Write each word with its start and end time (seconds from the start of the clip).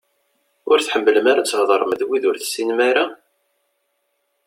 Ur 0.69 0.77
tḥemmlem 0.79 1.25
ara 1.31 1.41
ad 1.43 1.47
theḍṛem 1.49 1.91
d 1.99 2.01
wid 2.07 2.23
ur 2.29 2.37
tessinem 2.37 2.79
ara? 2.89 3.05